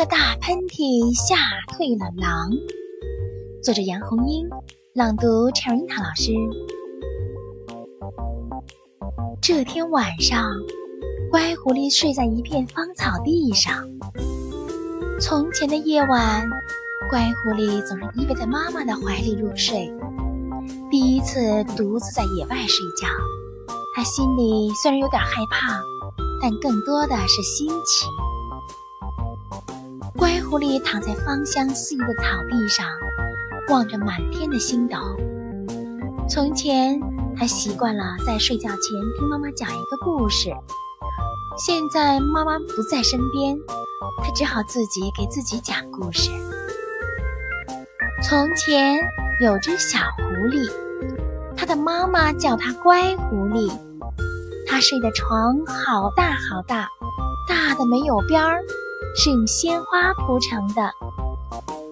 [0.00, 1.36] 个大喷嚏吓
[1.76, 2.48] 退了狼。
[3.62, 4.48] 作者杨红樱，
[4.94, 6.32] 朗读陈瑞塔老师。
[9.42, 10.54] 这天晚上，
[11.30, 13.86] 乖狐狸睡在一片芳草地上。
[15.20, 16.48] 从前的夜晚，
[17.10, 19.92] 乖狐狸总是依偎在妈妈的怀里入睡。
[20.90, 23.06] 第一次独自在野外睡觉，
[23.94, 25.78] 他心里虽然有点害怕，
[26.40, 28.06] 但更多的是新奇。
[30.20, 32.86] 乖狐狸躺在芳香四溢的草地上，
[33.70, 34.98] 望着满天的星斗。
[36.28, 37.00] 从前，
[37.34, 38.78] 他习惯了在睡觉前
[39.16, 40.50] 听妈妈讲一个故事。
[41.56, 43.58] 现在妈妈不在身边，
[44.22, 46.30] 他只好自己给自己讲故事。
[48.22, 49.00] 从前。
[49.42, 50.70] 有只小狐狸，
[51.56, 53.72] 它的妈妈叫它乖狐狸。
[54.66, 56.90] 它睡的床好大好大，
[57.48, 58.62] 大的没有边儿，
[59.16, 60.92] 是用鲜花铺成的。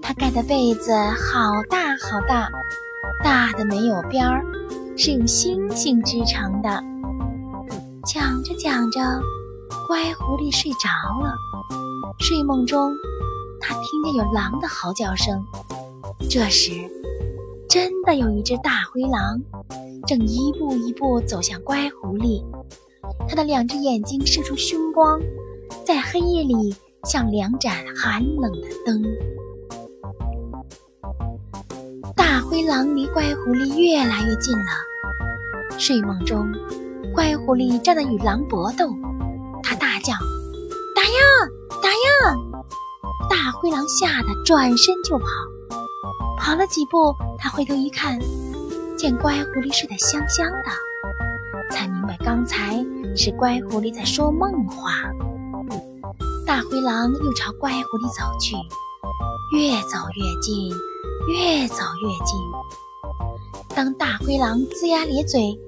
[0.00, 2.48] 他盖的被子好大好大，
[3.22, 4.44] 大的没有边儿，
[4.96, 6.82] 是用星星织成的。
[8.04, 9.00] 讲着讲着，
[9.86, 10.88] 乖狐狸睡着
[11.22, 11.34] 了。
[12.18, 12.92] 睡梦中，
[13.60, 15.44] 它听见有狼的嚎叫声。
[16.28, 16.72] 这时。
[17.68, 19.40] 真的有一只大灰狼，
[20.06, 22.44] 正一步一步走向乖狐狸。
[23.26, 25.18] 它的两只眼睛射出凶光，
[25.82, 29.02] 在黑夜里像两盏寒冷的灯。
[32.14, 35.78] 大灰狼离乖狐狸越来越近了。
[35.78, 36.46] 睡梦中，
[37.12, 38.88] 乖狐狸正在与狼搏斗，
[39.64, 40.12] 它大叫
[40.94, 41.18] ：“打呀，
[41.82, 42.36] 打呀！”
[43.28, 45.24] 大灰狼吓得转身就跑。
[46.38, 48.18] 跑了几步，他回头一看，
[48.96, 50.70] 见乖狐狸睡得香香的，
[51.70, 52.84] 才明白刚才
[53.16, 55.10] 是乖狐狸在说梦话。
[56.52, 58.54] 大灰狼又朝乖狐狸走去，
[59.56, 60.68] 越走越近，
[61.26, 63.74] 越走越近。
[63.74, 65.58] 当大灰狼龇牙咧嘴，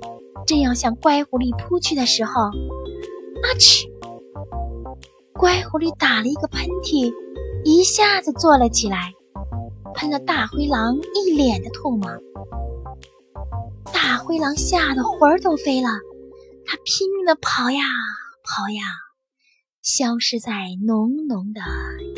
[0.47, 3.89] 正要向乖狐狸扑去的时候，阿嚏！
[5.33, 7.11] 乖狐狸打了一个喷嚏，
[7.65, 9.15] 一下子坐了起来。
[9.95, 12.11] 喷了大灰狼一脸的唾沫，
[13.91, 15.89] 大灰狼吓得魂儿都飞了，
[16.67, 17.81] 它拼命的跑呀
[18.45, 18.83] 跑呀，
[19.85, 20.51] 消失在
[20.87, 21.61] 浓浓的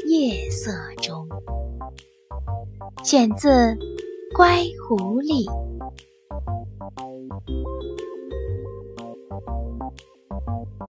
[0.09, 0.71] 夜色
[1.03, 1.27] 中。
[3.03, 3.49] 选自
[4.37, 5.45] 《乖狐狸》。